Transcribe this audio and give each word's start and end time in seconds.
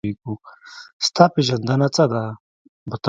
ستا 1.07 1.23
پېژندنه 1.33 1.87
څه 1.95 2.03
ده؟ 2.11 2.23